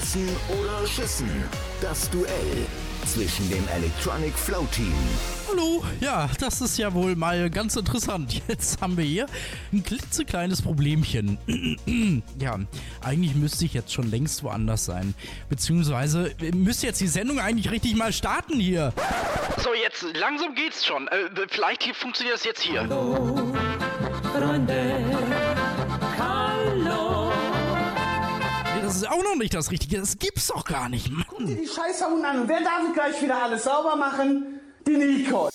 [0.00, 1.28] Bissen oder Schüssen.
[1.82, 2.66] Das Duell
[3.04, 4.94] zwischen dem Electronic Flow Team.
[5.46, 8.40] Hallo, ja, das ist ja wohl mal ganz interessant.
[8.48, 9.26] Jetzt haben wir hier
[9.74, 11.36] ein klitzekleines Problemchen.
[12.40, 12.58] ja,
[13.02, 15.14] eigentlich müsste ich jetzt schon längst woanders sein.
[15.50, 18.94] Beziehungsweise müsste jetzt die Sendung eigentlich richtig mal starten hier.
[19.58, 21.08] So, jetzt langsam geht's schon.
[21.08, 22.80] Äh, vielleicht funktioniert das jetzt hier.
[22.80, 23.52] Hallo,
[24.32, 25.09] Freunde.
[29.02, 29.98] Ist auch noch nicht das Richtige.
[29.98, 31.46] Das gibt's doch gar nicht, Mann.
[31.46, 32.40] Die Scheiße unten an.
[32.40, 34.60] Und wer darf ich gleich wieder alles sauber machen?
[34.86, 35.48] Die Nico.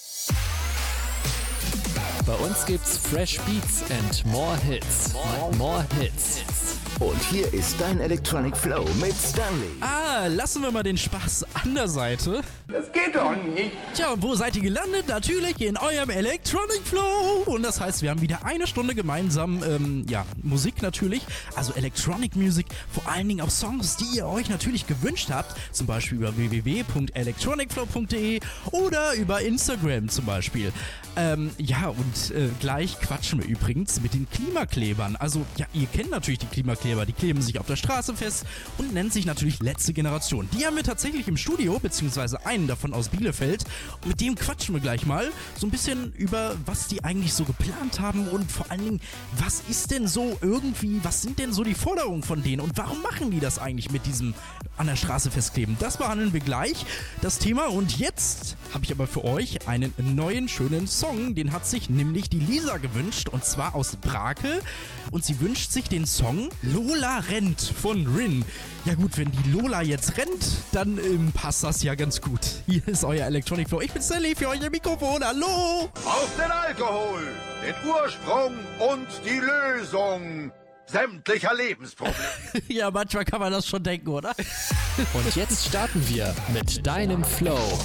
[2.25, 5.13] Bei uns gibt's Fresh Beats and more Hits.
[5.57, 6.64] More Hits.
[6.99, 9.67] Und hier ist dein Electronic Flow mit Stanley.
[9.81, 12.39] Ah, lassen wir mal den Spaß an der Seite.
[12.69, 13.71] Das geht doch nicht.
[13.93, 15.09] Tja, und wo seid ihr gelandet?
[15.09, 17.43] Natürlich in eurem Electronic Flow.
[17.47, 21.21] Und das heißt, wir haben wieder eine Stunde gemeinsam, ähm, ja, Musik natürlich.
[21.55, 25.53] Also Electronic Music, vor allen Dingen auch Songs, die ihr euch natürlich gewünscht habt.
[25.73, 28.39] Zum Beispiel über www.electronicflow.de
[28.71, 30.71] oder über Instagram zum Beispiel.
[31.17, 35.17] Ähm, ja, und äh, gleich quatschen wir übrigens mit den Klimaklebern.
[35.17, 36.84] Also, ja, ihr kennt natürlich die Klimakleber.
[36.85, 38.45] Die kleben sich auf der Straße fest
[38.77, 40.47] und nennen sich natürlich letzte Generation.
[40.53, 43.63] Die haben wir tatsächlich im Studio, beziehungsweise einen davon aus Bielefeld.
[44.03, 47.43] Und mit dem quatschen wir gleich mal so ein bisschen über, was die eigentlich so
[47.43, 49.01] geplant haben und vor allen Dingen,
[49.39, 53.01] was ist denn so irgendwie, was sind denn so die Forderungen von denen und warum
[53.01, 54.35] machen die das eigentlich mit diesem
[54.77, 55.77] an der Straße festkleben?
[55.79, 56.85] Das behandeln wir gleich,
[57.21, 57.65] das Thema.
[57.71, 61.33] Und jetzt habe ich aber für euch einen neuen, schönen Song.
[61.33, 64.61] Den hat sich nämlich die Lisa gewünscht und zwar aus Brake.
[65.11, 68.43] Und sie wünscht sich den Song Lola rennt von Rin.
[68.83, 72.41] Ja gut, wenn die Lola jetzt rennt, dann ähm, passt das ja ganz gut.
[72.67, 73.79] Hier ist euer Electronic Flow.
[73.79, 75.23] Ich bin Sally für euch im Mikrofon.
[75.23, 75.89] Hallo!
[76.03, 77.21] Auf den Alkohol,
[77.65, 78.55] den Ursprung
[78.91, 80.51] und die Lösung
[80.85, 82.17] sämtlicher Lebensprobleme.
[82.67, 84.35] ja, manchmal kann man das schon denken, oder?
[85.13, 87.79] Und jetzt starten wir mit deinem Flow.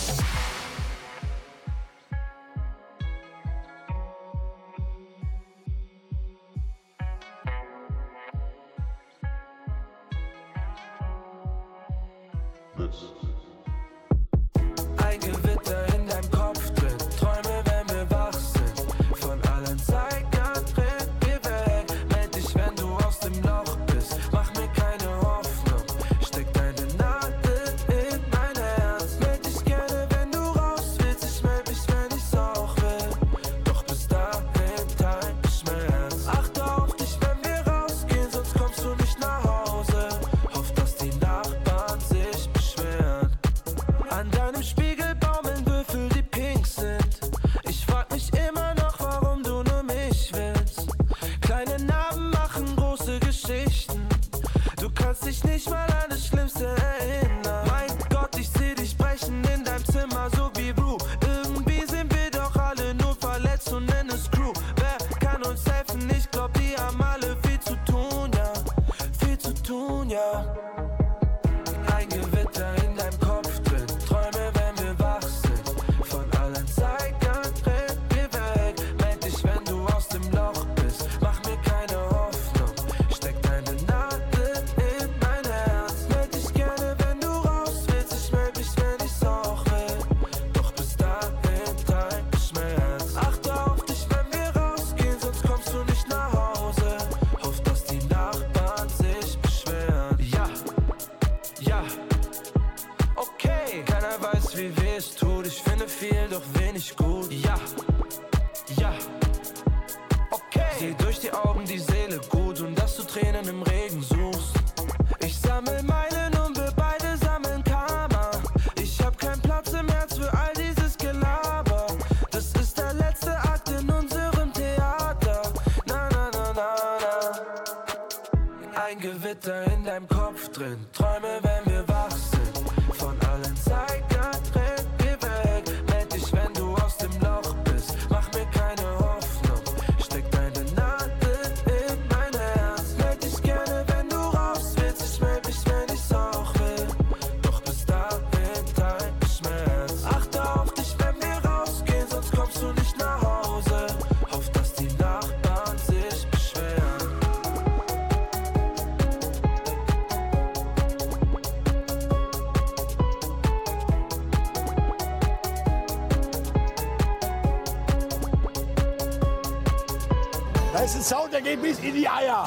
[171.61, 172.45] Bis in die Eier.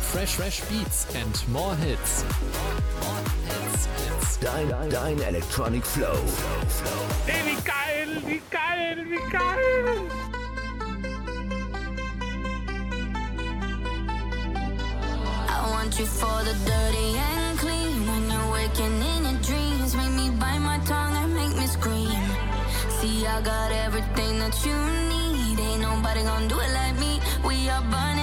[0.00, 2.24] Fresh, fresh beats and more hits.
[3.02, 4.38] More hits, hits.
[4.38, 6.16] Dein, dein Electronic Flow.
[7.26, 10.08] Ey, wie geil, wie geil, wie geil.
[15.48, 18.06] I want you for the dirty and clean.
[18.06, 22.22] When you're waking in your dreams, make me bite my tongue and make me scream.
[23.00, 24.76] See, I got everything that you
[25.08, 25.60] need.
[25.60, 26.87] Ain't nobody gonna do it like me.
[27.44, 28.17] We are burning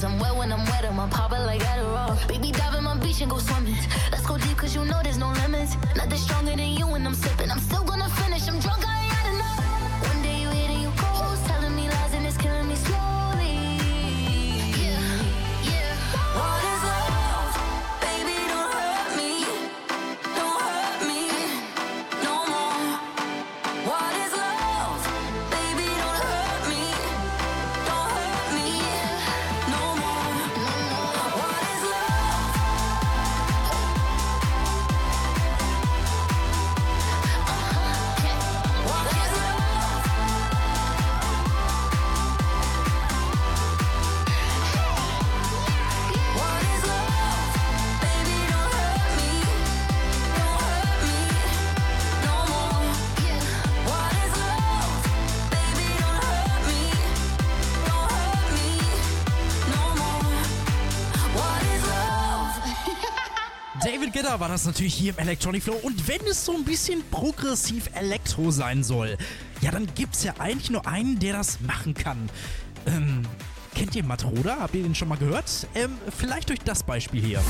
[0.00, 0.04] kisses.
[0.04, 2.28] I'm wet when I'm wet, I'm popping like Adderall.
[2.28, 3.76] Baby, dive in my beach and go swimming.
[4.10, 5.76] Let's go deep, cause you know there's no limits.
[5.96, 7.39] Nothing stronger than you when I'm sipping.
[64.40, 65.76] War das natürlich hier im Electronic Flow.
[65.82, 69.18] Und wenn es so ein bisschen progressiv Elektro sein soll,
[69.60, 72.30] ja, dann gibt es ja eigentlich nur einen, der das machen kann.
[72.86, 73.22] Ähm,
[73.74, 74.58] kennt ihr Matroda?
[74.60, 75.66] Habt ihr den schon mal gehört?
[75.74, 77.42] Ähm, vielleicht durch das Beispiel hier.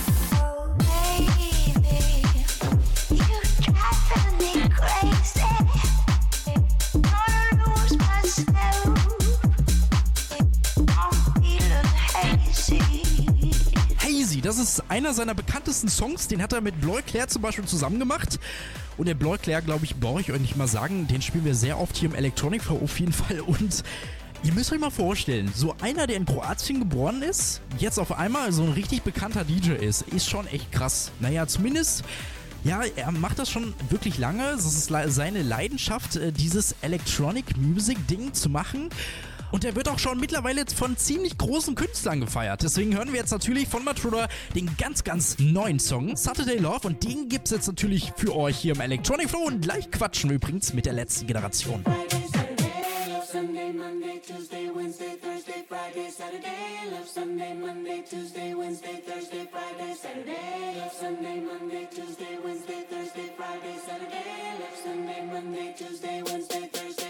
[15.00, 18.38] Einer seiner bekanntesten Songs, den hat er mit Bloy Claire zum Beispiel zusammen gemacht.
[18.99, 21.55] Und der Bloy Claire, glaube ich, brauche ich euch nicht mal sagen, den spielen wir
[21.55, 23.41] sehr oft hier im Electronic Flow auf jeden Fall.
[23.41, 23.82] Und
[24.43, 28.52] ihr müsst euch mal vorstellen, so einer, der in Kroatien geboren ist, jetzt auf einmal
[28.52, 31.11] so ein richtig bekannter DJ ist, ist schon echt krass.
[31.19, 32.05] Naja, zumindest
[32.62, 34.53] ja, er macht das schon wirklich lange.
[34.53, 38.91] Das ist seine Leidenschaft, äh, dieses Electronic Music Ding zu machen.
[39.52, 42.62] Und er wird auch schon mittlerweile von ziemlich großen Künstlern gefeiert.
[42.62, 46.87] Deswegen hören wir jetzt natürlich von Matruder den ganz, ganz neuen Song Saturday Love.
[46.87, 49.47] Und den gibt's jetzt natürlich für euch hier im Electronic Flow.
[49.47, 51.85] Und gleich quatschen wir übrigens mit der letzten Generation.
[53.31, 56.91] Sunday, Monday, Tuesday, Wednesday, Thursday, Friday, Saturday.
[56.91, 60.81] Love Sunday, Monday, Tuesday, Wednesday, Thursday, Friday, Saturday.
[60.81, 64.58] Love Sunday, Monday, Tuesday, Wednesday, Thursday, Friday, Saturday.
[64.58, 67.09] Love Sunday, Monday, Tuesday, Wednesday, Thursday,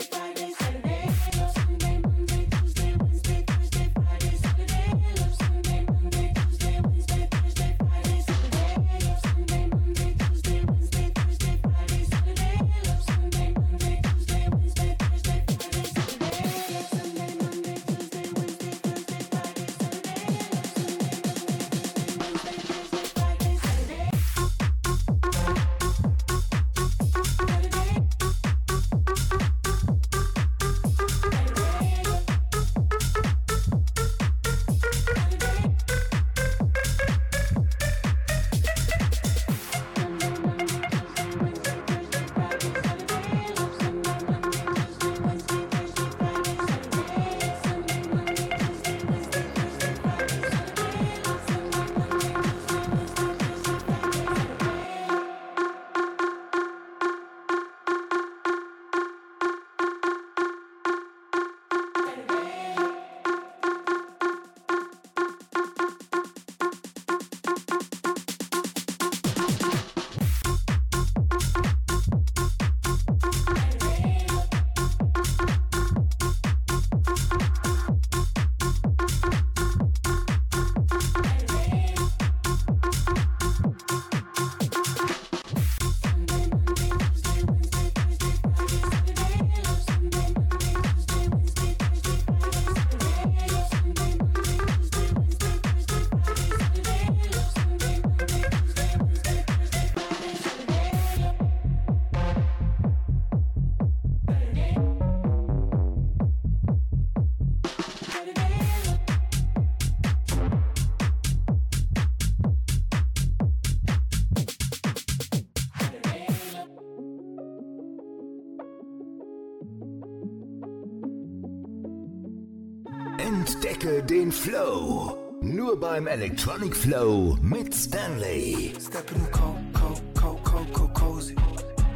[124.30, 125.16] Entdecke den Flow.
[125.42, 128.72] Nur beim Electronic Flow mit Stanley.
[128.78, 131.36] Step in the cold, cold, cold, cold, cold, cozy.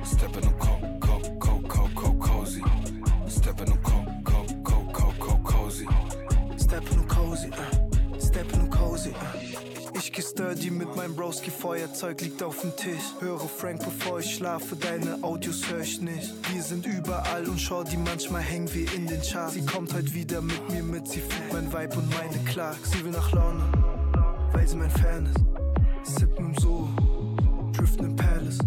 [0.05, 2.63] Step in the cold, cold, cold, cold, cold, cozy.
[3.29, 5.87] Step in the cold, cold, cold, cold, cold, cozy.
[6.57, 8.19] Step in the cozy, uh.
[8.19, 9.64] Step in the cozy, uh.
[10.35, 13.05] Sturdy mit meinem Broski, Feuerzeug liegt auf dem Tisch.
[13.21, 16.35] Höre Frank, bevor ich schlafe, deine Audios hör ich nicht.
[16.53, 19.55] Wir sind überall und schau die manchmal hängen wir in den Charts.
[19.55, 22.91] Sie kommt heute wieder mit mir mit, sie fühlt mein Vibe und meine Clarks.
[22.91, 23.63] Sie will nach Laune,
[24.53, 26.19] weil sie mein Fan ist.
[26.19, 26.89] Sippen im Soho,
[27.73, 28.59] driften im Palace.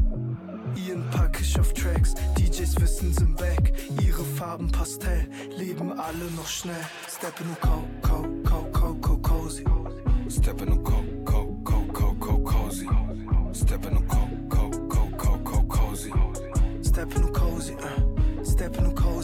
[0.88, 3.74] Ihren pack ich auf Tracks, DJs wissen sind back.
[4.02, 6.86] Ihre Farben Pastell, leben alle noch schnell.
[7.10, 9.66] Step in the co, co, co, co, co, cozy.
[10.30, 11.17] Step in the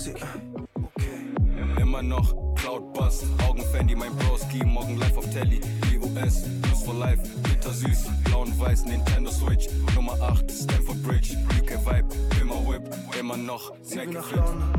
[0.03, 1.81] Cozy, uh.
[1.81, 5.62] Immer noch Cloud Bass, Augenfandy, mein Broski, morgen live auf Telly,
[5.93, 11.86] EOS, Plus for Life, bittersüß, blau und weiß, Nintendo Switch, Nummer 8, Stanford Bridge, UK
[11.86, 12.07] Vibe,
[12.41, 12.83] immer Whip,
[13.17, 14.29] immer noch, Snack nach.
[14.36, 14.74] Laune,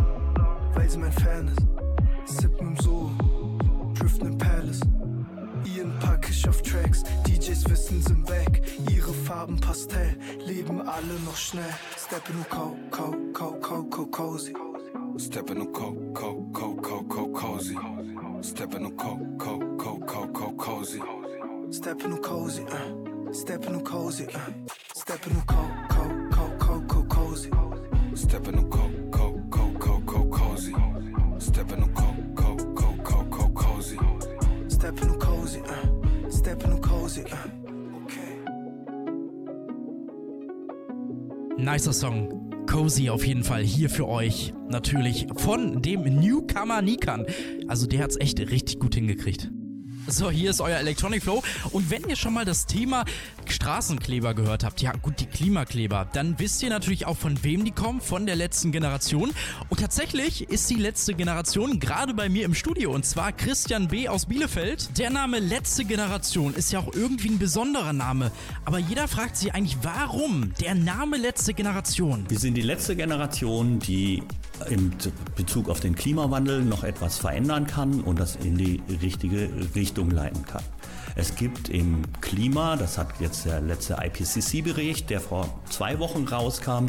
[0.74, 2.40] weil sie mein Fan ist.
[2.40, 3.10] Sippen im Soho,
[3.98, 4.80] driften im Palace.
[5.64, 8.60] Ihren pack ich auf Tracks, DJs wissen sind back.
[8.90, 11.74] Ihre Farben Pastell, leben alle noch schnell.
[11.96, 14.52] Step in the co, co, co, co, co, cozy.
[15.16, 17.76] Step in the co, co, co, co, co, cozy.
[18.42, 21.00] Step in the co, co, co, co, co, cozy.
[21.70, 23.32] Step in cozy, uh.
[23.32, 24.50] Step in cozy, uh.
[24.94, 27.50] Step in the co, co, co, co, co, cozy.
[28.14, 30.74] Step in the co, co, co, co, co, cozy.
[31.38, 33.98] Step in the co, co, co, co, co, cozy.
[34.68, 36.30] Step in cozy, uh.
[36.30, 37.48] Step in cozy, uh.
[41.56, 42.43] Nicer Song.
[42.74, 44.52] Cozy auf jeden Fall hier für euch.
[44.68, 47.24] Natürlich von dem Newcomer Nikan.
[47.68, 49.48] Also der hat's echt richtig gut hingekriegt.
[50.06, 51.42] So, hier ist euer Electronic Flow.
[51.70, 53.04] Und wenn ihr schon mal das Thema
[53.46, 57.70] Straßenkleber gehört habt, ja gut, die Klimakleber, dann wisst ihr natürlich auch, von wem die
[57.70, 59.32] kommen, von der letzten Generation.
[59.70, 64.08] Und tatsächlich ist die letzte Generation gerade bei mir im Studio, und zwar Christian B.
[64.08, 64.98] aus Bielefeld.
[64.98, 68.30] Der Name letzte Generation ist ja auch irgendwie ein besonderer Name.
[68.66, 72.26] Aber jeder fragt sich eigentlich, warum der Name letzte Generation?
[72.28, 74.22] Wir sind die letzte Generation, die
[74.68, 74.92] im
[75.36, 80.44] Bezug auf den Klimawandel noch etwas verändern kann und das in die richtige Richtung leiten
[80.44, 80.62] kann.
[81.16, 86.86] Es gibt im Klima, das hat jetzt der letzte IPCC-Bericht, der vor zwei Wochen rauskam,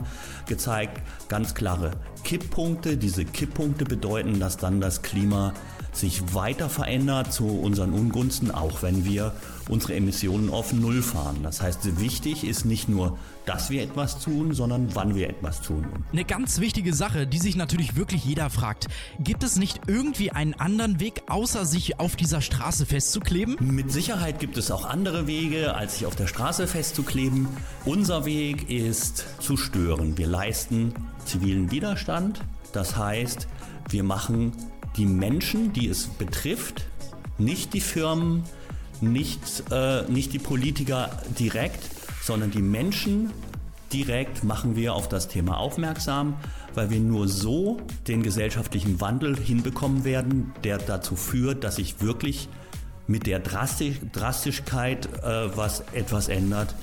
[0.48, 1.92] gezeigt, ganz klare
[2.24, 2.98] Kipppunkte.
[2.98, 5.54] Diese Kipppunkte bedeuten, dass dann das Klima
[5.98, 9.34] sich weiter verändert zu unseren Ungunsten, auch wenn wir
[9.70, 11.38] unsere Emissionen auf Null fahren.
[11.44, 15.86] Das heißt, wichtig ist nicht nur, dass wir etwas tun, sondern wann wir etwas tun.
[16.12, 18.88] Eine ganz wichtige Sache, die sich natürlich wirklich jeder fragt.
[19.20, 23.58] Gibt es nicht irgendwie einen anderen Weg, außer sich auf dieser Straße festzukleben?
[23.60, 27.48] Mit Sicherheit gibt es auch andere Wege, als sich auf der Straße festzukleben.
[27.86, 30.18] Unser Weg ist zu stören.
[30.18, 30.94] Wir leisten
[31.26, 32.42] zivilen Widerstand.
[32.72, 33.48] Das heißt,
[33.90, 34.52] wir machen
[34.98, 36.86] die Menschen, die es betrifft,
[37.38, 38.44] nicht die Firmen,
[39.02, 41.84] nicht, äh, nicht die Politiker direkt,
[42.22, 43.32] sondern die Menschen
[43.92, 46.36] direkt machen wir auf das Thema aufmerksam,
[46.74, 52.50] weil wir nur so den gesellschaftlichen Wandel hinbekommen werden, der dazu führt, dass sich wirklich
[53.08, 56.74] mit der Drastisch Drastischkeit äh, was etwas ändert,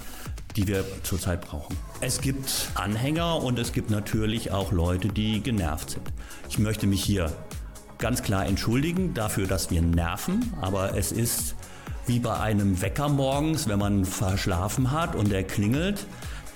[0.56, 1.76] die wir zurzeit brauchen.
[2.00, 6.12] Es gibt Anhänger und es gibt natürlich auch Leute, die genervt sind.
[6.48, 7.32] Ich möchte mich hier
[8.02, 11.54] ganz klar entschuldigen dafür, dass wir nerven, aber es ist
[12.06, 16.04] wie bei einem Wecker morgens, wenn man verschlafen hat und der klingelt,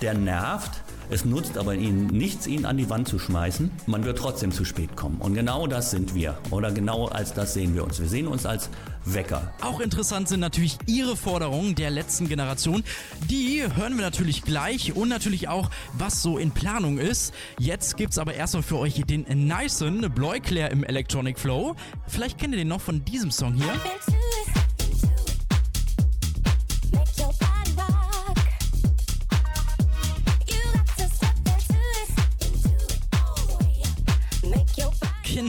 [0.01, 0.83] der nervt.
[1.09, 3.71] Es nutzt aber ihnen nichts, ihn an die Wand zu schmeißen.
[3.85, 5.21] Man wird trotzdem zu spät kommen.
[5.21, 6.37] Und genau das sind wir.
[6.51, 7.97] Oder genau als das sehen wir uns.
[8.01, 8.69] Wir sehen uns als
[9.13, 9.53] Wecker.
[9.61, 12.83] Auch interessant sind natürlich Ihre Forderungen der letzten Generation.
[13.29, 17.33] Die hören wir natürlich gleich und natürlich auch, was so in Planung ist.
[17.59, 21.75] Jetzt gibt's aber erstmal für euch den nicen Bloiclair im Electronic Flow.
[22.07, 23.73] Vielleicht kennt ihr den noch von diesem Song hier.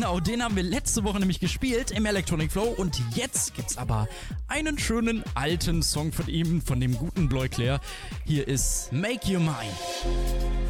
[0.08, 4.08] Genau, den haben wir letzte Woche nämlich gespielt im Electronic Flow und jetzt gibt's aber
[4.46, 7.78] einen schönen alten Song von ihm, von dem guten Bloiclair.
[8.24, 9.52] Hier ist Make You Mine.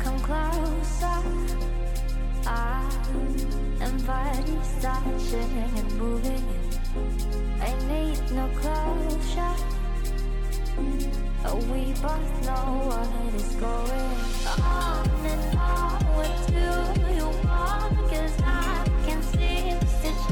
[0.02, 1.22] Come closer.
[2.46, 2.82] I
[3.80, 6.44] am body touching and moving.
[7.60, 9.54] I need no closure.
[11.70, 14.16] We both know what is going
[14.64, 16.02] on and on.
[16.16, 18.10] What do you want?
[18.10, 18.77] Cause I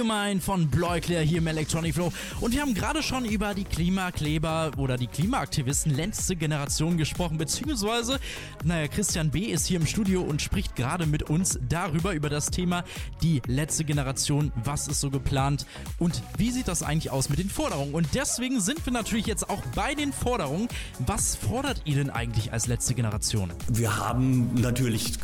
[0.00, 2.12] Humane von Bloikler hier im Electronic Flow.
[2.40, 8.18] Und wir haben gerade schon über die Klimakleber oder die Klimaaktivisten letzte Generation gesprochen, beziehungsweise,
[8.64, 9.40] naja, Christian B.
[9.46, 12.84] ist hier im Studio und spricht gerade mit uns darüber, über das Thema
[13.22, 15.66] die letzte Generation, was ist so geplant
[15.98, 17.94] und wie sieht das eigentlich aus mit den Forderungen.
[17.94, 20.68] Und deswegen sind wir natürlich jetzt auch bei den Forderungen.
[21.06, 23.52] Was fordert ihr denn eigentlich als letzte Generation?
[23.68, 25.14] Wir haben natürlich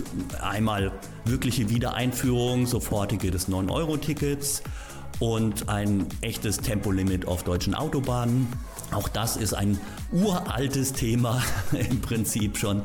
[0.40, 0.92] einmal
[1.24, 4.62] wirkliche Wiedereinführung sofortige des 9-Euro-Tickets
[5.18, 8.48] und ein echtes Tempolimit auf deutschen Autobahnen.
[8.92, 9.78] Auch das ist ein
[10.12, 11.42] uraltes Thema
[11.72, 12.82] im Prinzip schon,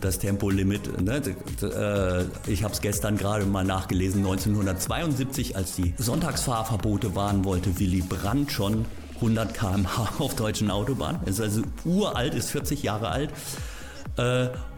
[0.00, 1.00] das Tempolimit.
[1.00, 1.22] Ne?
[1.62, 8.02] äh, Ich habe es gestern gerade mal nachgelesen, 1972, als die Sonntagsfahrverbote waren, wollte Willy
[8.02, 8.84] Brandt schon
[9.16, 11.22] 100 km/h auf deutschen Autobahnen.
[11.24, 13.30] Ist also uralt, ist 40 Jahre alt.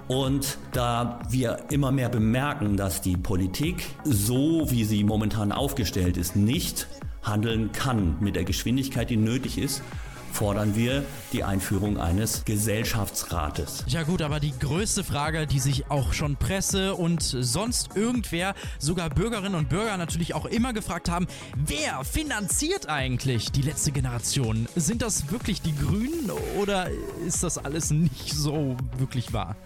[0.09, 6.35] Und da wir immer mehr bemerken, dass die Politik, so wie sie momentan aufgestellt ist,
[6.35, 6.89] nicht
[7.23, 9.83] handeln kann mit der Geschwindigkeit, die nötig ist,
[10.33, 13.85] fordern wir die Einführung eines Gesellschaftsrates.
[13.87, 19.11] Ja gut, aber die größte Frage, die sich auch schon Presse und sonst irgendwer, sogar
[19.11, 24.69] Bürgerinnen und Bürger natürlich auch immer gefragt haben, wer finanziert eigentlich die letzte Generation?
[24.77, 26.89] Sind das wirklich die Grünen oder
[27.27, 29.57] ist das alles nicht so wirklich wahr?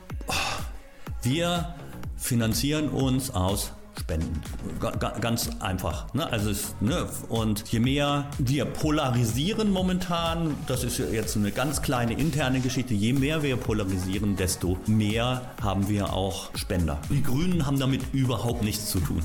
[1.23, 1.75] Wir
[2.17, 4.41] finanzieren uns aus Spenden.
[4.81, 6.13] Ga- ga- Ganz einfach.
[6.15, 6.27] Ne?
[6.33, 7.07] Also es, ne?
[7.29, 13.13] Und je mehr wir polarisieren momentan, das ist jetzt eine ganz kleine interne Geschichte, je
[13.13, 16.99] mehr wir polarisieren, desto mehr haben wir auch Spender.
[17.11, 19.23] Die Grünen haben damit überhaupt nichts zu tun.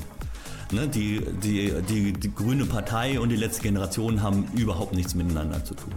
[0.70, 0.86] Ne?
[0.86, 5.74] Die, die, die, die Grüne Partei und die letzte Generation haben überhaupt nichts miteinander zu
[5.74, 5.94] tun.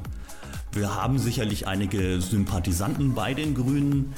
[0.71, 4.13] Wir haben sicherlich einige Sympathisanten bei den Grünen,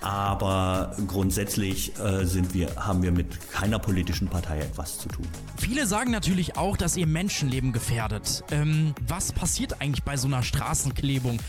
[0.00, 5.26] aber grundsätzlich äh, sind wir, haben wir mit keiner politischen Partei etwas zu tun.
[5.56, 8.44] Viele sagen natürlich auch, dass ihr Menschenleben gefährdet.
[8.50, 11.40] Ähm, was passiert eigentlich bei so einer Straßenklebung?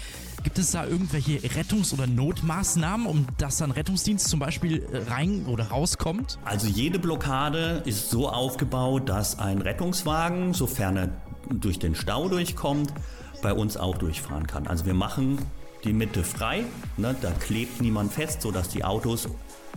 [0.44, 5.46] Gibt es da irgendwelche Rettungs- oder Notmaßnahmen, um dass dann Rettungsdienst zum Beispiel äh, rein
[5.46, 6.40] oder rauskommt?
[6.46, 11.10] Also jede Blockade ist so aufgebaut, dass ein Rettungswagen, sofern er
[11.50, 12.94] durch den Stau durchkommt,
[13.42, 14.68] bei uns auch durchfahren kann.
[14.68, 15.40] Also wir machen
[15.84, 16.65] die Mitte frei,
[16.98, 17.15] ne?
[17.22, 19.30] da klebt niemand fest, sodass die Autos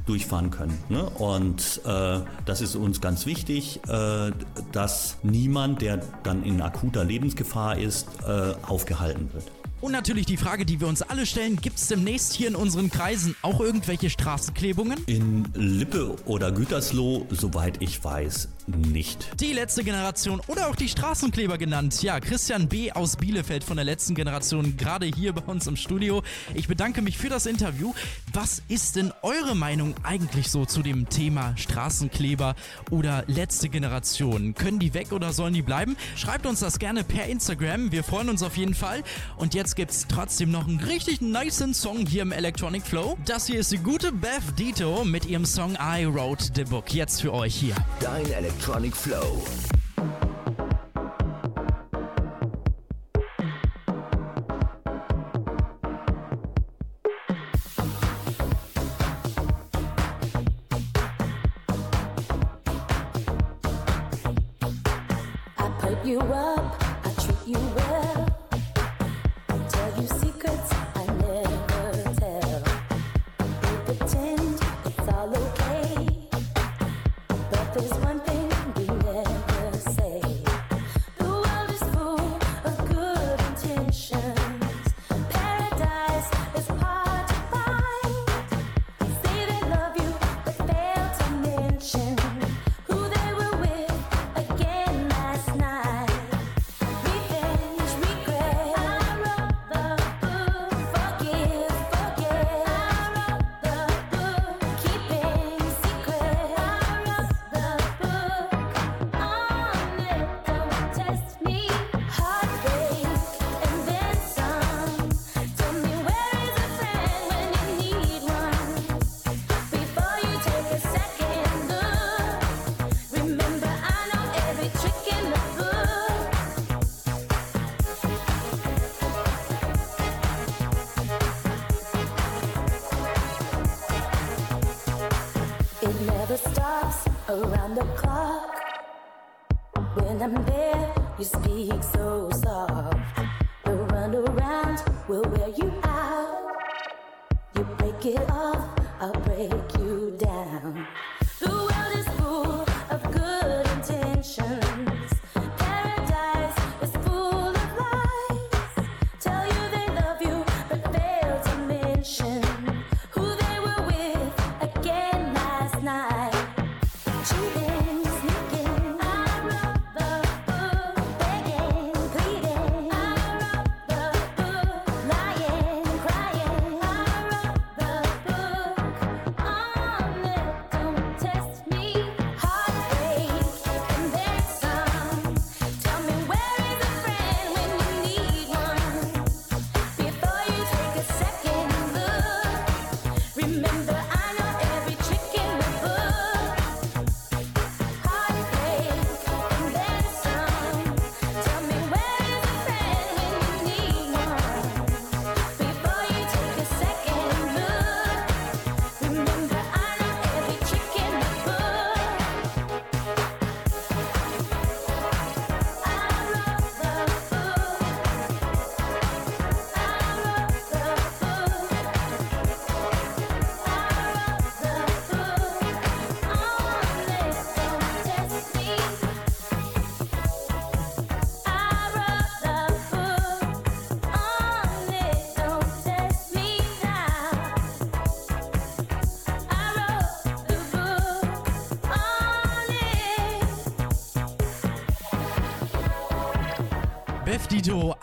[0.06, 0.76] durchfahren können.
[0.88, 1.04] Ne?
[1.04, 4.32] Und äh, das ist uns ganz wichtig, äh,
[4.72, 9.50] dass niemand, der dann in akuter Lebensgefahr ist, äh, aufgehalten wird.
[9.82, 12.88] Und natürlich die Frage, die wir uns alle stellen, gibt es demnächst hier in unseren
[12.88, 15.02] Kreisen auch irgendwelche Straßenklebungen?
[15.06, 19.40] In Lippe oder Gütersloh, soweit ich weiß, nicht.
[19.40, 22.00] Die letzte Generation oder auch die Straßenkleber genannt.
[22.00, 22.92] Ja, Christian B.
[22.92, 26.22] aus Bielefeld von der letzten Generation, gerade hier bei uns im Studio.
[26.54, 27.92] Ich bedanke mich für das Interview.
[28.32, 32.54] Was ist denn eure Meinung eigentlich so zu dem Thema Straßenkleber
[32.90, 34.54] oder letzte Generation?
[34.54, 35.96] Können die weg oder sollen die bleiben?
[36.14, 37.90] Schreibt uns das gerne per Instagram.
[37.90, 39.02] Wir freuen uns auf jeden Fall.
[39.36, 43.16] Und jetzt gibt's trotzdem noch einen richtig niceen Song hier im Electronic Flow.
[43.24, 46.92] Das hier ist die gute Beth Dito mit ihrem Song I Wrote the Book.
[46.92, 47.74] Jetzt für euch hier.
[48.00, 49.42] Dein Electronic Flow.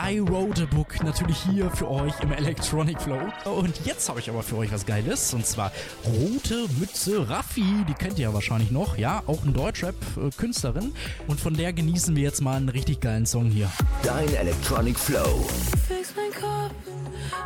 [0.09, 3.19] I Wrote a Book natürlich hier für euch im Electronic Flow.
[3.45, 5.71] Und jetzt habe ich aber für euch was Geiles und zwar
[6.03, 7.85] Rote Mütze Raffi.
[7.87, 10.85] Die kennt ihr ja wahrscheinlich noch, ja, auch ein Deutschrap-Künstlerin.
[10.85, 13.69] Äh, und von der genießen wir jetzt mal einen richtig geilen Song hier.
[14.01, 15.47] Dein Electronic Flow.
[15.87, 16.73] Fix mein Kopf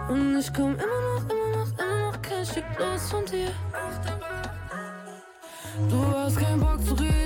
[0.10, 3.52] und ich komm immer noch, immer noch, immer noch kein Stück los von dir.
[5.90, 7.23] Du hast keinen Bock zu reden.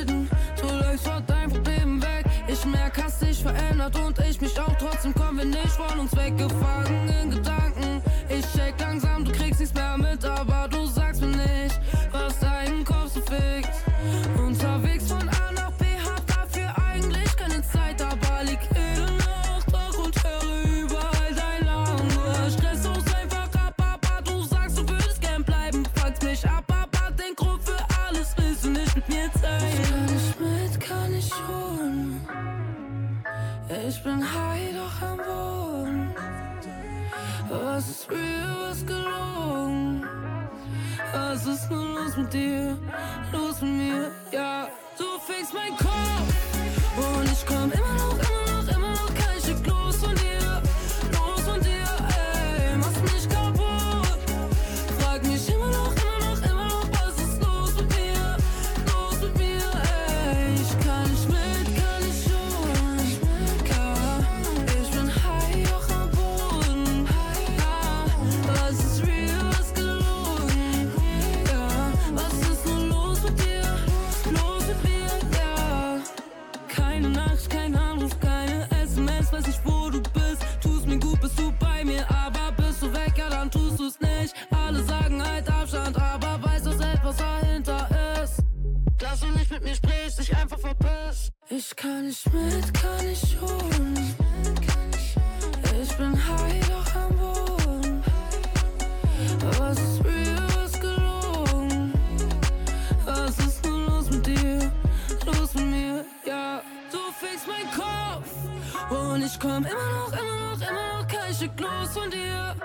[111.37, 112.55] ich schick los von dir,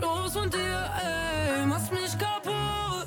[0.00, 3.06] los von dir, ey, machst mich kaputt.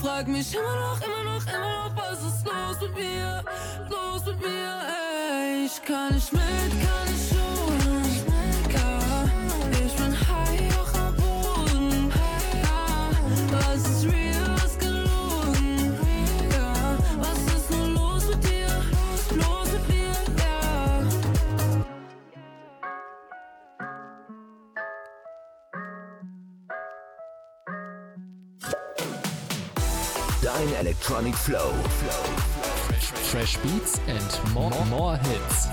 [0.00, 3.44] Frag mich immer noch, immer noch, immer noch, was ist los mit mir,
[3.90, 7.87] los mit mir, ey, ich kann nicht mit, kann nicht ohne.
[30.78, 31.72] Electronic Flow.
[33.30, 35.66] Fresh beats and more, more hits.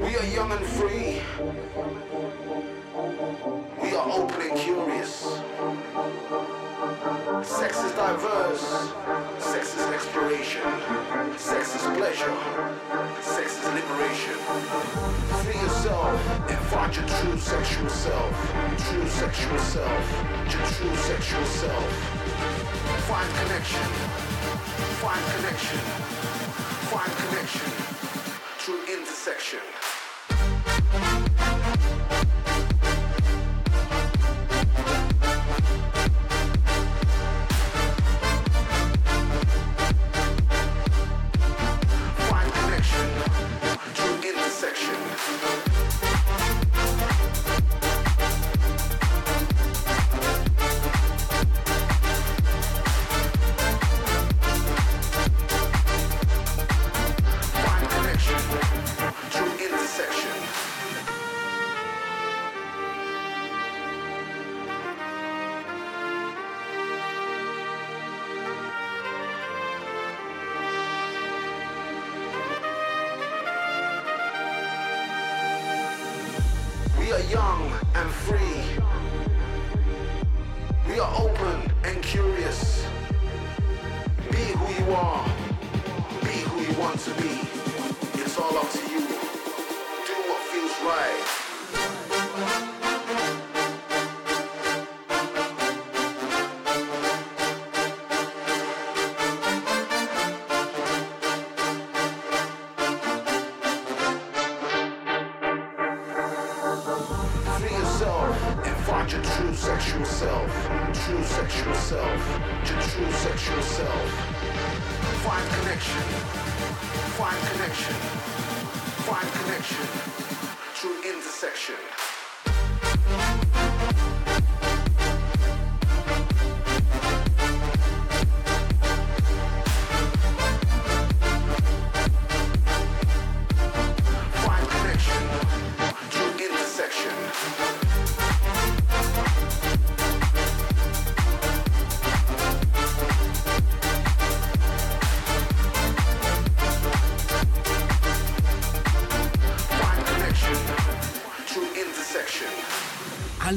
[0.00, 1.22] We are young and free.
[3.82, 5.26] We are open and curious.
[7.44, 8.92] Sex is diverse.
[9.38, 10.62] Sex is exploration.
[11.36, 12.34] Sex is pleasure.
[13.20, 14.34] Sex is liberation.
[15.42, 18.52] Free yourself and find your true sexual self.
[18.88, 20.04] True sexual self.
[20.52, 21.92] Your true sexual self.
[23.08, 23.86] Find connection.
[25.02, 25.78] Find connection.
[26.90, 27.72] Find connection.
[28.58, 29.60] True intersection.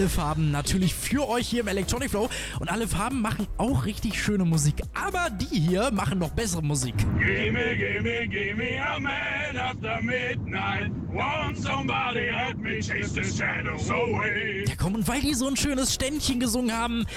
[0.05, 4.21] Alle Farben natürlich für euch hier im Electronic Flow und alle Farben machen auch richtig
[4.21, 4.83] schöne Musik.
[4.93, 6.93] Aber die hier machen noch bessere Musik.
[7.17, 10.91] Gimme, gimme, gimme a man after midnight.
[11.11, 14.65] Want somebody help me chase the shadows away.
[14.67, 17.07] Ja komm, und weil die so ein schönes Ständchen gesungen haben,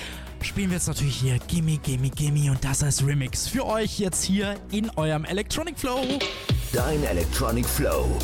[0.41, 4.25] spielen wir jetzt natürlich hier Gimme, Gimme, Gimme und das als Remix für euch jetzt
[4.25, 6.07] hier in eurem Electronic Flow.
[6.73, 8.17] Dein Electronic Flow.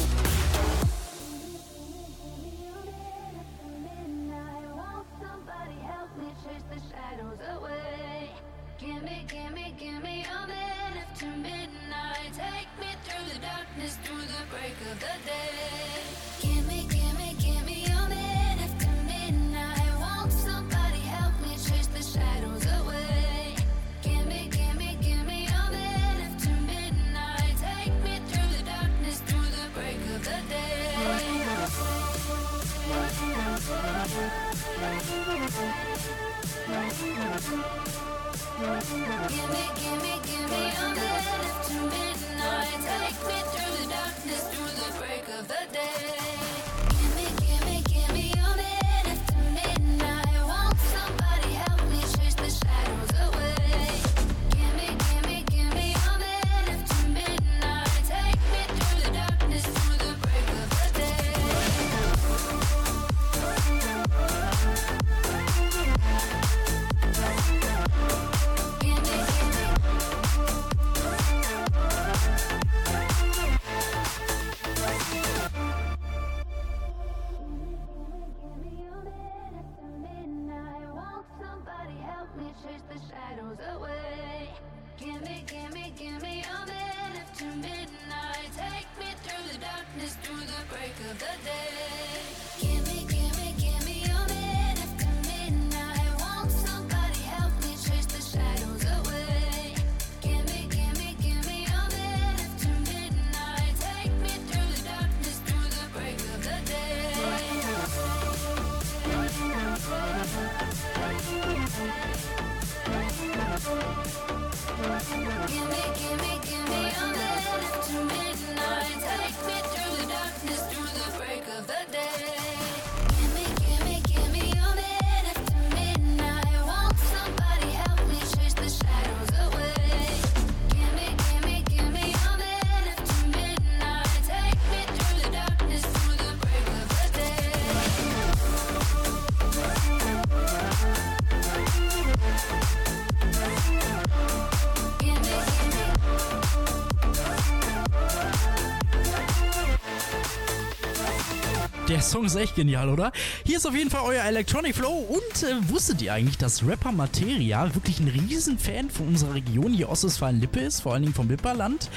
[152.15, 153.11] Song ist echt genial, oder?
[153.45, 155.05] Hier ist auf jeden Fall euer Electronic Flow.
[155.09, 159.89] Und äh, wusstet ihr eigentlich, dass Rapper Materia wirklich ein Riesenfan von unserer Region hier
[159.89, 160.83] Ostwestfalen-Lippe ist?
[160.83, 161.91] Vor allen Dingen vom Lipperland?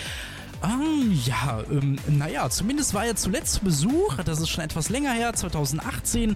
[0.63, 5.11] Ähm, ja, ähm, naja, zumindest war er zuletzt zu Besuch, das ist schon etwas länger
[5.11, 6.35] her, 2018,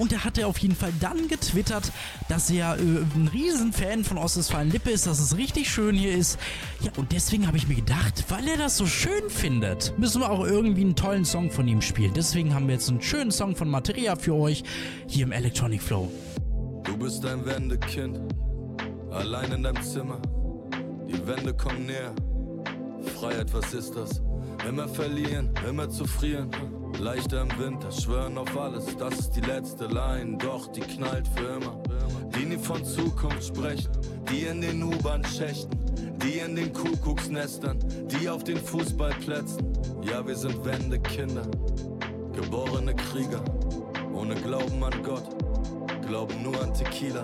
[0.00, 1.92] und er auf jeden Fall dann getwittert,
[2.28, 6.38] dass er äh, ein Riesenfan von Ostwestfalen-Lippe ist, dass es richtig schön hier ist.
[6.80, 10.30] Ja, und deswegen habe ich mir gedacht, weil er das so schön findet, müssen wir
[10.30, 12.14] auch irgendwie einen tollen Song von ihm spielen.
[12.14, 14.64] Deswegen haben wir jetzt einen schönen Song von Materia für euch
[15.06, 16.10] hier im Electronic Flow.
[16.84, 18.20] Du bist ein Wendekind,
[19.10, 20.20] allein in deinem Zimmer.
[21.08, 22.14] Die Wände kommen näher.
[23.18, 24.22] Freiheit, was ist das?
[24.68, 26.50] Immer verlieren, immer zu frieren.
[26.98, 31.56] Leichter im Winter, schwören auf alles, das ist die letzte Line, doch die knallt für
[31.56, 31.82] immer.
[32.36, 33.90] Die nie von Zukunft sprechen,
[34.30, 35.70] die in den U-Bahn-Schächten,
[36.22, 39.72] die in den Kuckucksnestern, die auf den Fußballplätzen.
[40.02, 41.46] Ja, wir sind Wendekinder,
[42.34, 43.42] geborene Krieger,
[44.12, 45.36] ohne Glauben an Gott,
[46.06, 47.22] glauben nur an Tequila.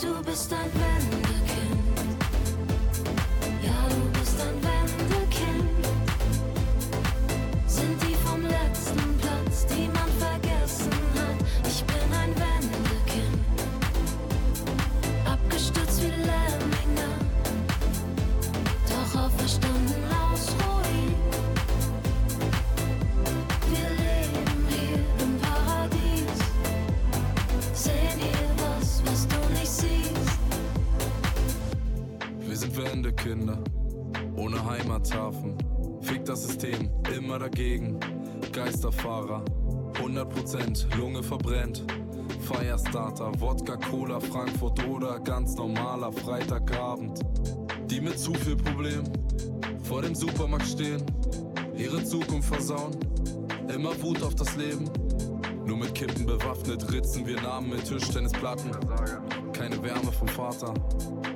[0.00, 2.18] Du bist ein Wendekind.
[3.62, 4.77] Ja, du bist ein Wendekind.
[33.28, 33.58] Kinder,
[34.38, 35.54] ohne Heimathafen.
[36.00, 38.00] Fick das System, immer dagegen.
[38.52, 39.44] Geisterfahrer,
[40.02, 41.84] 100% Lunge verbrennt.
[42.40, 47.20] Firestarter, Wodka, Cola, Frankfurt oder ganz normaler Freitagabend.
[47.90, 49.04] Die mit zu viel Problem
[49.82, 51.04] vor dem Supermarkt stehen,
[51.76, 52.96] ihre Zukunft versauen,
[53.68, 54.88] immer Wut auf das Leben.
[55.66, 58.70] Nur mit Kippen bewaffnet ritzen wir Namen mit Tischtennisplatten.
[59.52, 60.72] Keine Wärme vom Vater,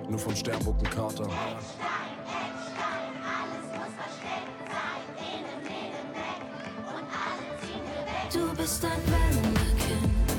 [0.09, 1.29] nur vom Sternbuckenkater.
[8.53, 10.32] Du bist ein Wendekind.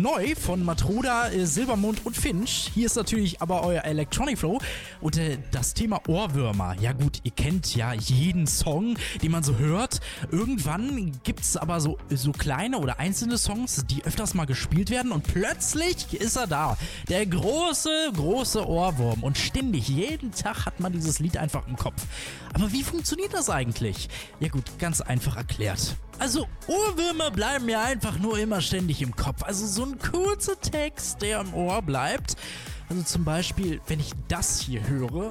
[0.00, 2.70] Neu von Matroda, äh, Silbermond und Finch.
[2.74, 4.58] Hier ist natürlich aber euer Electronic Flow
[5.00, 6.76] und äh, das Thema Ohrwürmer.
[6.80, 10.00] Ja gut, ihr kennt ja jeden Song, den man so hört.
[10.30, 15.12] Irgendwann gibt es aber so, so kleine oder einzelne Songs, die öfters mal gespielt werden
[15.12, 16.76] und plötzlich ist er da.
[17.08, 19.22] Der große, große Ohrwurm.
[19.22, 22.06] Und ständig, jeden Tag hat man dieses Lied einfach im Kopf.
[22.54, 24.08] Aber wie funktioniert das eigentlich?
[24.40, 25.96] Ja gut, ganz einfach erklärt.
[26.18, 29.42] Also Ohrwürmer bleiben mir einfach nur immer ständig im Kopf.
[29.42, 32.36] Also so ein kurzer Text, der im Ohr bleibt.
[32.90, 35.30] Also zum Beispiel, wenn ich das hier höre.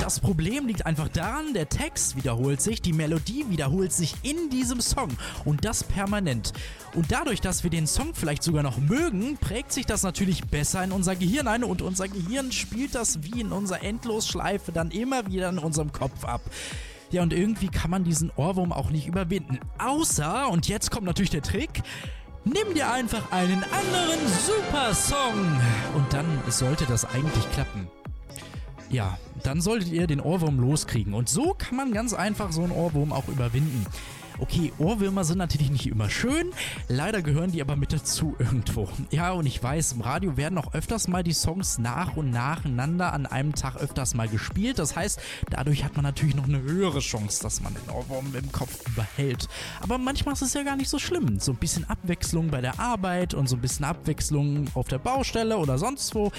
[0.00, 4.80] Das Problem liegt einfach daran, der Text wiederholt sich, die Melodie wiederholt sich in diesem
[4.80, 5.10] Song
[5.44, 6.54] und das permanent.
[6.94, 10.82] Und dadurch, dass wir den Song vielleicht sogar noch mögen, prägt sich das natürlich besser
[10.82, 15.26] in unser Gehirn ein und unser Gehirn spielt das wie in unserer Endlosschleife dann immer
[15.26, 16.40] wieder in unserem Kopf ab.
[17.10, 19.60] Ja, und irgendwie kann man diesen Ohrwurm auch nicht überwinden.
[19.78, 21.82] Außer, und jetzt kommt natürlich der Trick,
[22.44, 25.60] nimm dir einfach einen anderen super Song.
[25.94, 27.88] Und dann sollte das eigentlich klappen.
[28.90, 31.14] Ja, dann solltet ihr den Ohrwurm loskriegen.
[31.14, 33.86] Und so kann man ganz einfach so einen Ohrwurm auch überwinden.
[34.38, 36.50] Okay, Ohrwürmer sind natürlich nicht immer schön,
[36.88, 38.88] leider gehören die aber mit dazu irgendwo.
[39.10, 43.12] Ja, und ich weiß, im Radio werden auch öfters mal die Songs nach und nacheinander
[43.12, 44.78] an einem Tag öfters mal gespielt.
[44.78, 45.20] Das heißt,
[45.50, 49.48] dadurch hat man natürlich noch eine höhere Chance, dass man den Ohrwurm im Kopf behält.
[49.80, 51.40] Aber manchmal ist es ja gar nicht so schlimm.
[51.40, 55.56] So ein bisschen Abwechslung bei der Arbeit und so ein bisschen Abwechslung auf der Baustelle
[55.56, 56.30] oder sonst wo.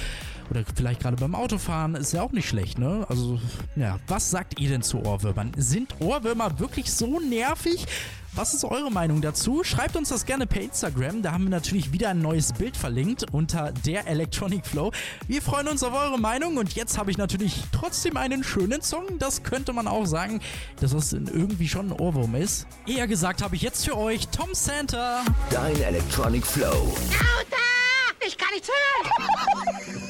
[0.49, 3.05] Oder vielleicht gerade beim Autofahren ist ja auch nicht schlecht, ne?
[3.09, 3.39] Also,
[3.75, 5.51] ja, was sagt ihr denn zu Ohrwürmern?
[5.57, 7.86] Sind Ohrwürmer wirklich so nervig?
[8.37, 9.63] Was ist eure Meinung dazu?
[9.63, 11.23] Schreibt uns das gerne per Instagram.
[11.23, 14.91] Da haben wir natürlich wieder ein neues Bild verlinkt unter der Electronic Flow.
[15.27, 19.17] Wir freuen uns auf eure Meinung und jetzt habe ich natürlich trotzdem einen schönen Song.
[19.17, 20.39] Das könnte man auch sagen,
[20.79, 22.67] dass das irgendwie schon ein Ohrwurm ist.
[22.85, 25.25] Eher gesagt habe ich jetzt für euch Tom Santa.
[25.49, 26.93] Dein Electronic Flow.
[27.09, 27.57] Lauter!
[28.27, 30.06] Ich kann nichts hören!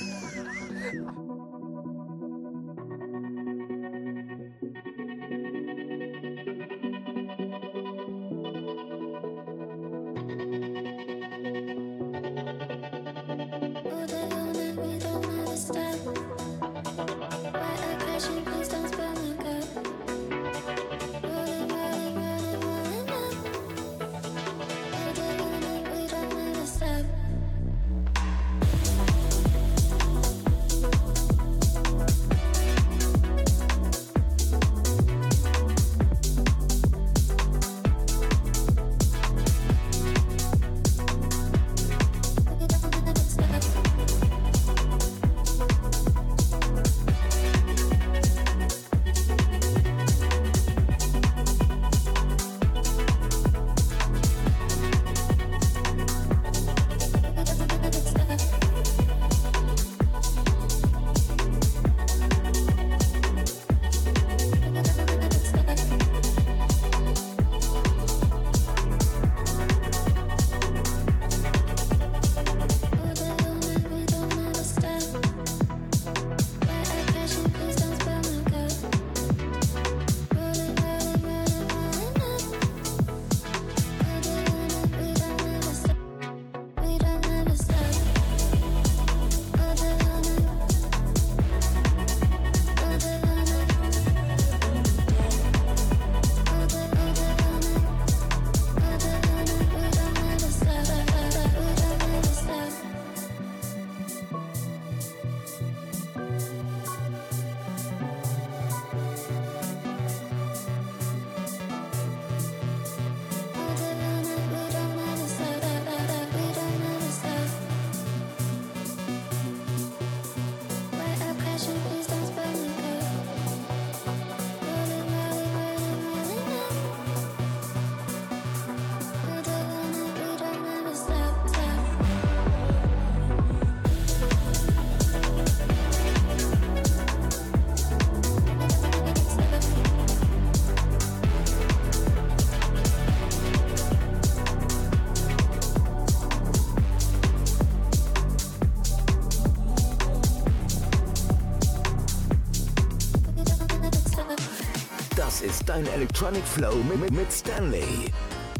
[155.78, 158.12] Dein Electronic Flow mit, mit Stanley.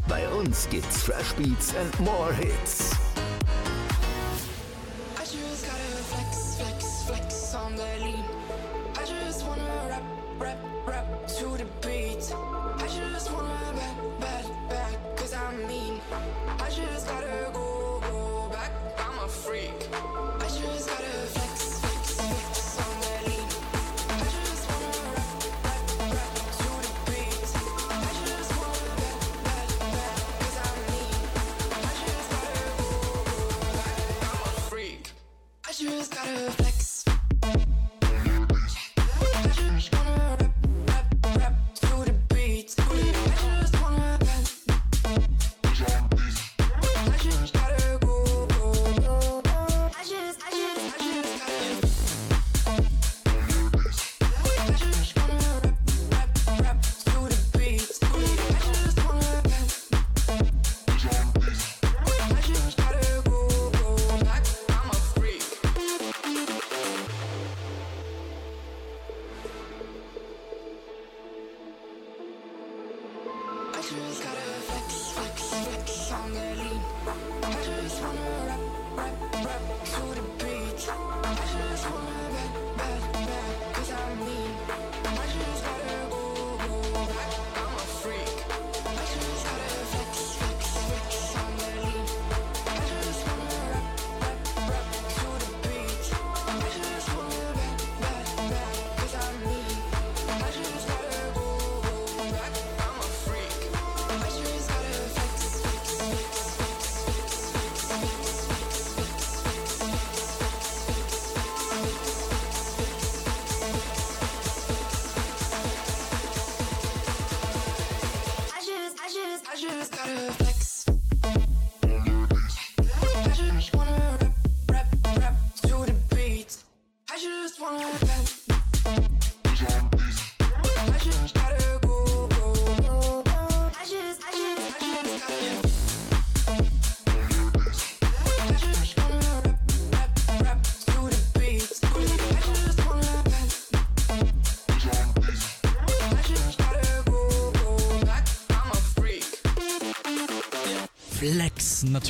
[0.06, 2.87] Bei uns gibt's Fresh Beats and more Hits.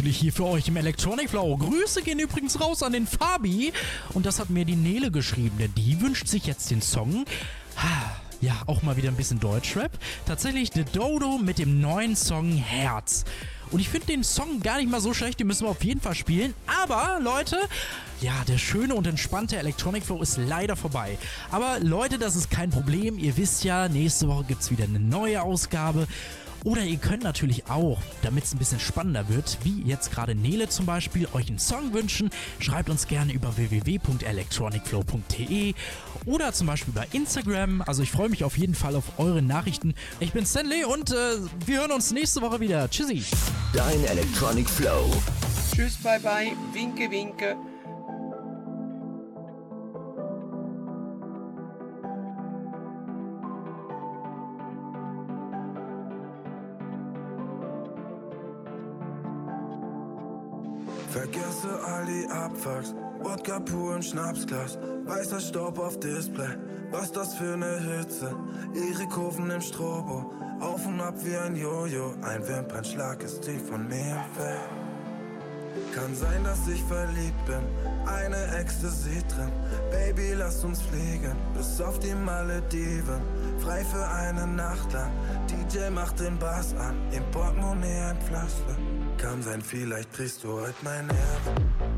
[0.09, 1.55] Natürlich hier für euch im Electronic Flow.
[1.59, 3.75] Grüße gehen übrigens raus an den Fabi.
[4.15, 7.27] Und das hat mir die Nele geschrieben, denn die wünscht sich jetzt den Song.
[8.41, 9.91] Ja, auch mal wieder ein bisschen Deutschrap.
[10.25, 13.27] Tatsächlich The Dodo mit dem neuen Song Herz.
[13.71, 16.01] Und ich finde den Song gar nicht mal so schlecht, den müssen wir auf jeden
[16.01, 16.55] Fall spielen.
[16.83, 17.59] Aber Leute,
[18.23, 21.19] ja, der schöne und entspannte Electronic Flow ist leider vorbei.
[21.51, 23.19] Aber Leute, das ist kein Problem.
[23.19, 26.07] Ihr wisst ja, nächste Woche gibt es wieder eine neue Ausgabe.
[26.65, 30.69] Oder ihr könnt natürlich auch, damit es ein bisschen spannender wird, wie jetzt gerade Nele
[30.69, 32.31] zum Beispiel, euch einen Song wünschen.
[32.59, 35.75] Schreibt uns gerne über www.electronicflow.de
[36.27, 37.83] oder zum Beispiel über Instagram.
[37.83, 39.95] Also ich freue mich auf jeden Fall auf eure Nachrichten.
[40.21, 41.15] Ich bin Stanley und äh,
[41.67, 42.91] wir hören uns nächste Woche wieder.
[42.91, 43.25] Tschüssi.
[43.73, 45.11] Dein Electronic Flow.
[45.75, 47.57] Tschüss, bye bye, winke, winke.
[61.69, 66.57] All die Abfucks, Wodka pur im Schnapsglas, weißer Staub auf Display,
[66.91, 68.35] was das für ne Hitze,
[68.75, 73.87] ihre Kurven im Strobo, auf und ab wie ein Jojo, ein Wimpernschlag ist tief von
[73.87, 74.71] mir weg.
[75.95, 77.63] Kann sein, dass ich verliebt bin,
[78.07, 79.53] eine Ecstasy drin,
[79.91, 83.21] Baby lass uns fliegen, bis auf die Malediven,
[83.59, 85.13] frei für eine Nacht lang,
[85.51, 88.77] DJ macht den Bass an, im Portemonnaie ein Pflaster.
[89.19, 91.09] Kann sein, vielleicht kriegst du heute mein.
[91.11, 91.98] Herz.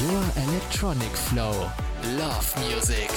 [0.00, 1.70] Your Electronic Flow.
[2.16, 3.10] Love Music.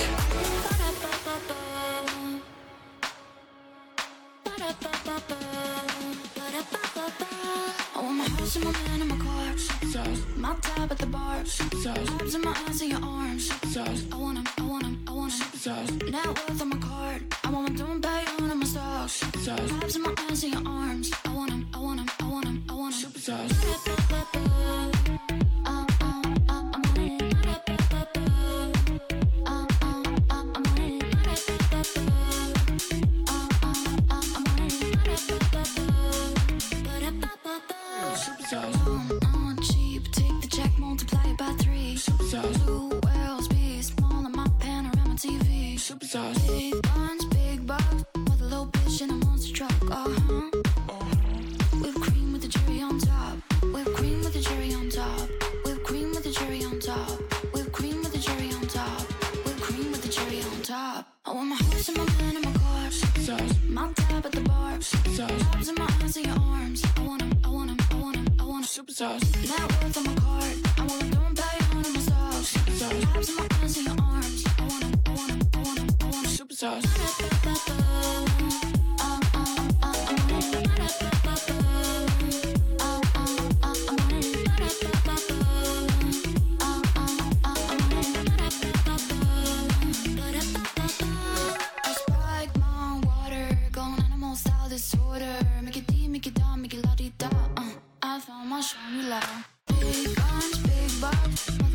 [94.73, 95.35] disorder.
[95.61, 97.29] Make it deep, make it down, make it la di da.
[97.57, 97.69] Uh,
[98.01, 99.21] I found my formula.
[99.67, 101.72] Big arms, big bars.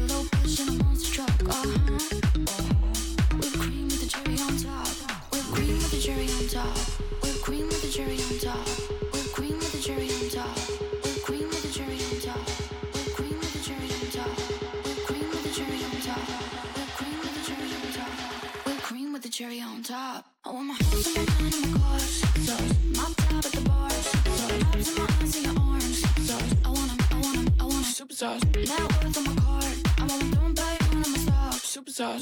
[31.98, 32.14] Super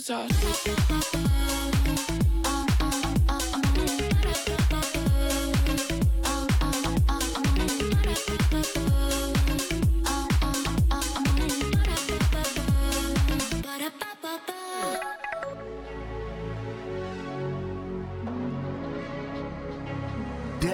[0.00, 0.30] sauce.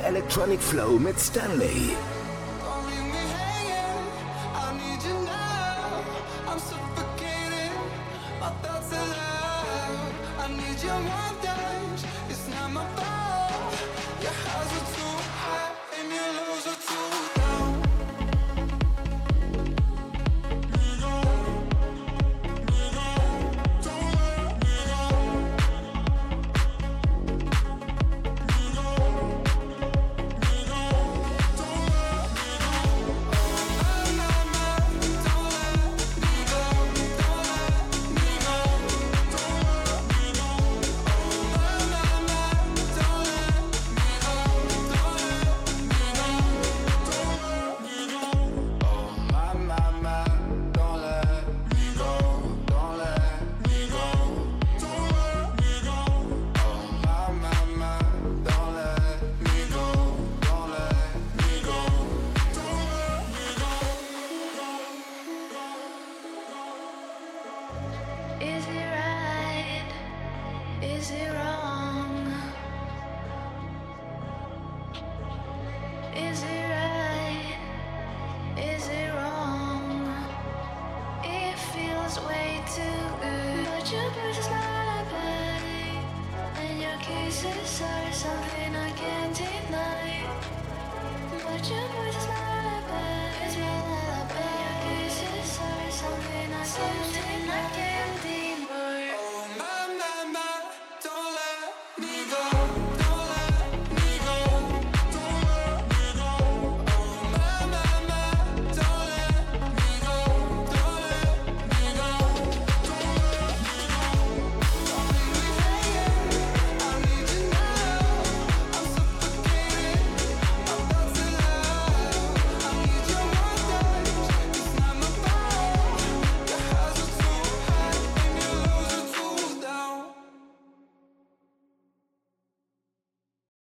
[0.07, 1.97] Electronic Flow mit Stanley.